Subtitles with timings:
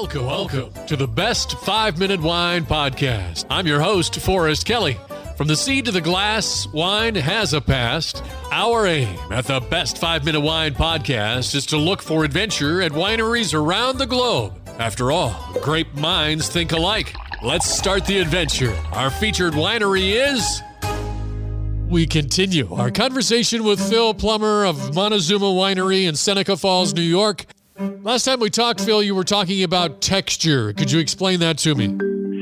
[0.00, 3.46] Welcome, welcome to the Best Five Minute Wine Podcast.
[3.50, 4.96] I'm your host, Forrest Kelly.
[5.36, 8.22] From the seed to the glass, wine has a past.
[8.52, 12.92] Our aim at the Best Five Minute Wine Podcast is to look for adventure at
[12.92, 14.52] wineries around the globe.
[14.78, 17.12] After all, grape minds think alike.
[17.42, 18.76] Let's start the adventure.
[18.92, 20.62] Our featured winery is.
[21.88, 27.46] We continue our conversation with Phil Plummer of Montezuma Winery in Seneca Falls, New York.
[27.78, 30.72] Last time we talked, Phil, you were talking about texture.
[30.72, 31.86] Could you explain that to me?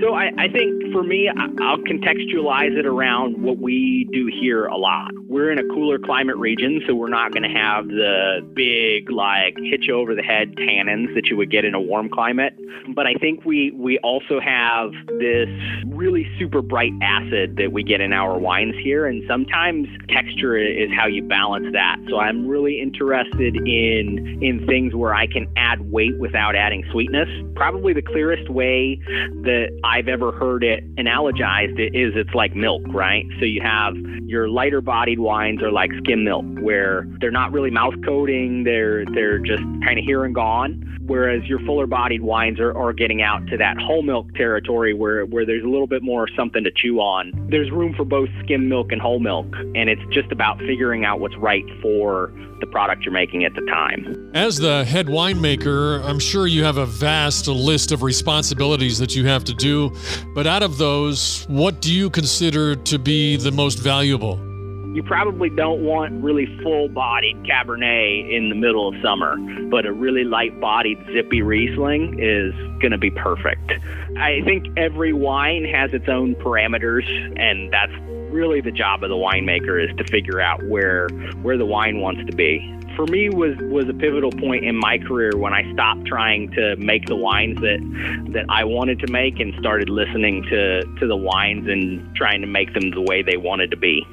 [0.00, 4.76] So I, I think for me, I'll contextualize it around what we do here a
[4.76, 5.10] lot.
[5.28, 9.56] We're in a cooler climate region, so we're not going to have the big, like,
[9.58, 12.54] hit you over the head tannins that you would get in a warm climate.
[12.94, 15.48] But I think we, we also have this
[15.86, 20.90] really super bright acid that we get in our wines here, and sometimes texture is
[20.96, 21.96] how you balance that.
[22.08, 27.28] So I'm really interested in in things where I can add weight without adding sweetness.
[27.54, 29.00] Probably the clearest way
[29.42, 33.24] that I've ever heard it analogized is it's like milk, right?
[33.38, 33.94] So you have
[34.26, 34.80] your lighter
[35.16, 39.62] bodied wines are like skim milk, where they're not really mouth coating, they're they're just
[39.84, 40.82] kind of here and gone.
[41.06, 45.24] Whereas your fuller bodied wines are, are getting out to that whole milk territory where,
[45.24, 47.30] where there's a little bit more something to chew on.
[47.48, 51.20] There's room for both skim milk and whole milk, and it's just about figuring out
[51.20, 54.32] what's right for the product you're making at the time.
[54.34, 59.26] As the head winemaker, I'm sure you have a vast list of responsibilities that you
[59.26, 59.92] have to do.
[60.34, 64.40] But out of those, what do you consider to be the most valuable?
[64.96, 69.36] You probably don't want really full bodied Cabernet in the middle of summer,
[69.68, 73.72] but a really light bodied zippy Riesling is going to be perfect.
[74.16, 77.04] I think every wine has its own parameters,
[77.38, 77.92] and that's
[78.32, 81.08] really the job of the winemaker is to figure out where
[81.42, 82.72] where the wine wants to be.
[82.96, 86.74] For me was was a pivotal point in my career when I stopped trying to
[86.76, 91.16] make the wines that that I wanted to make and started listening to to the
[91.16, 94.06] wines and trying to make them the way they wanted to be.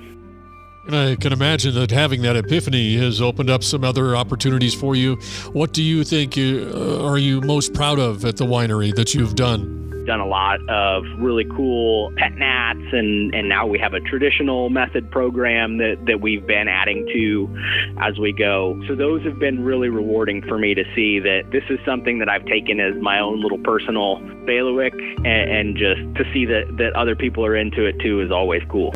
[0.85, 4.95] And I can imagine that having that epiphany has opened up some other opportunities for
[4.95, 5.15] you.
[5.53, 9.13] What do you think you, uh, are you most proud of at the winery that
[9.13, 9.79] you've done?
[10.05, 14.69] Done a lot of really cool pet nats, and, and now we have a traditional
[14.69, 18.77] method program that, that we've been adding to as we go.
[18.85, 22.27] So, those have been really rewarding for me to see that this is something that
[22.27, 26.93] I've taken as my own little personal bailiwick, and, and just to see that, that
[26.97, 28.91] other people are into it too is always cool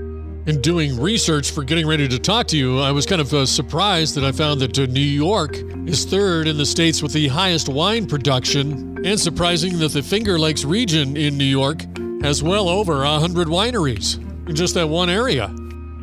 [0.48, 3.46] in doing research for getting ready to talk to you, I was kind of uh,
[3.46, 7.28] surprised that I found that uh, New York is third in the states with the
[7.28, 11.82] highest wine production, and surprising that the Finger Lakes region in New York
[12.22, 15.54] has well over 100 wineries in just that one area.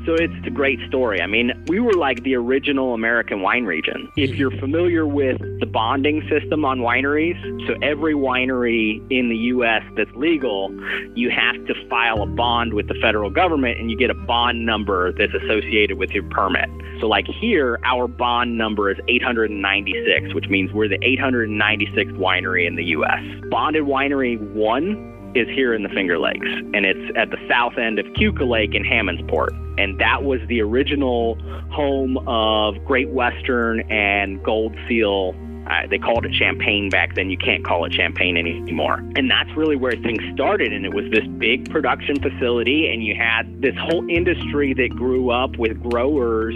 [0.07, 1.23] So it's a great story.
[1.23, 4.13] I mean, we were like the original American wine region.
[4.17, 9.83] If you're familiar with the bonding system on wineries, so every winery in the U.S.
[9.97, 10.71] that's legal,
[11.15, 14.67] you have to file a bond with the federal government and you get a bond
[14.67, 16.69] number that's associated with your permit.
[17.01, 22.77] So, like here, our bond number is 896, which means we're the 896th winery in
[22.77, 23.23] the U.S.
[23.51, 27.99] Bonded Winery 1 is here in the Finger Lakes, and it's at the south end
[27.99, 29.64] of Keuka Lake in Hammondsport.
[29.79, 31.37] And that was the original
[31.71, 35.35] home of Great Western and Gold Seal
[35.67, 37.31] uh, they called it champagne back then.
[37.31, 38.99] You can't call it champagne anymore.
[39.17, 40.73] And that's really where things started.
[40.73, 45.31] And it was this big production facility, and you had this whole industry that grew
[45.31, 46.55] up with growers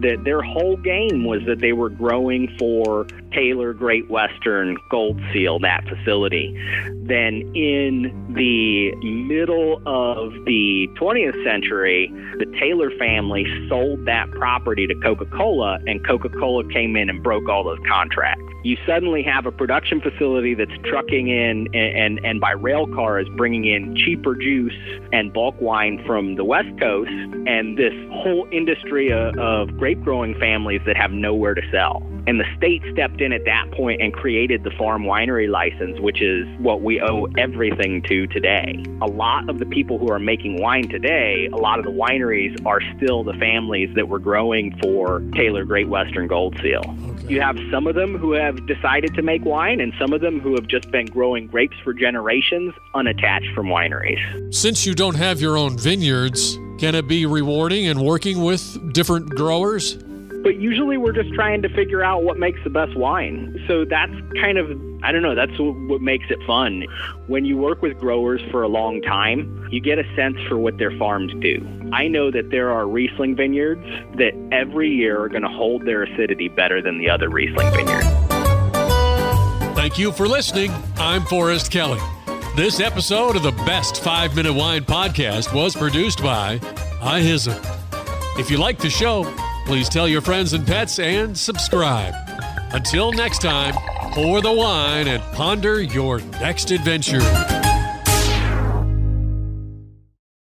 [0.00, 5.58] that their whole game was that they were growing for Taylor Great Western Gold Seal,
[5.60, 6.54] that facility.
[7.02, 14.94] Then in the middle of the 20th century, the Taylor family sold that property to
[14.96, 19.46] Coca Cola, and Coca Cola came in and broke all those contracts you suddenly have
[19.46, 23.94] a production facility that's trucking in and, and, and by rail car is bringing in
[23.96, 24.74] cheaper juice
[25.12, 27.10] and bulk wine from the West Coast,
[27.46, 32.02] and this whole industry of, of grape growing families that have nowhere to sell.
[32.28, 36.20] And the state stepped in at that point and created the farm winery license, which
[36.20, 38.84] is what we owe everything to today.
[39.00, 42.54] A lot of the people who are making wine today, a lot of the wineries
[42.66, 46.82] are still the families that were growing for Taylor Great Western Gold Seal.
[46.84, 47.32] Okay.
[47.32, 50.38] You have some of them who have decided to make wine, and some of them
[50.38, 54.54] who have just been growing grapes for generations unattached from wineries.
[54.54, 59.30] Since you don't have your own vineyards, can it be rewarding and working with different
[59.30, 59.96] growers?
[60.42, 63.62] But usually we're just trying to figure out what makes the best wine.
[63.66, 64.70] So that's kind of,
[65.02, 66.84] I don't know, that's what makes it fun.
[67.26, 70.78] When you work with growers for a long time, you get a sense for what
[70.78, 71.66] their farms do.
[71.92, 73.84] I know that there are Riesling vineyards
[74.16, 78.06] that every year are going to hold their acidity better than the other Riesling vineyards.
[79.76, 80.72] Thank you for listening.
[80.96, 82.00] I'm Forrest Kelly.
[82.56, 86.58] This episode of the Best 5 Minute Wine Podcast was produced by
[87.00, 87.56] iHism.
[88.38, 89.24] If you like the show,
[89.68, 92.14] please tell your friends and pets and subscribe.
[92.72, 93.74] Until next time,
[94.14, 97.57] pour the wine and ponder your next adventure.